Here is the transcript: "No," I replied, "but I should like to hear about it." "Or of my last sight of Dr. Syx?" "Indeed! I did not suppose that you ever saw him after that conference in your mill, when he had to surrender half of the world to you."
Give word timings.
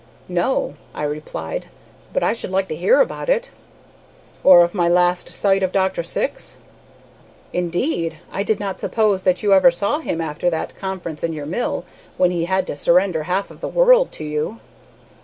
"No," 0.27 0.77
I 0.95 1.03
replied, 1.03 1.67
"but 2.11 2.23
I 2.23 2.33
should 2.33 2.49
like 2.49 2.67
to 2.69 2.75
hear 2.75 3.01
about 3.01 3.29
it." 3.29 3.51
"Or 4.43 4.63
of 4.63 4.73
my 4.73 4.87
last 4.89 5.29
sight 5.29 5.61
of 5.61 5.71
Dr. 5.71 6.01
Syx?" 6.01 6.57
"Indeed! 7.53 8.17
I 8.33 8.41
did 8.41 8.59
not 8.59 8.79
suppose 8.79 9.21
that 9.21 9.43
you 9.43 9.53
ever 9.53 9.69
saw 9.69 9.99
him 9.99 10.19
after 10.19 10.49
that 10.49 10.75
conference 10.75 11.23
in 11.23 11.33
your 11.33 11.45
mill, 11.45 11.85
when 12.17 12.31
he 12.31 12.45
had 12.45 12.65
to 12.65 12.75
surrender 12.75 13.25
half 13.29 13.51
of 13.51 13.59
the 13.59 13.69
world 13.69 14.11
to 14.13 14.23
you." 14.23 14.59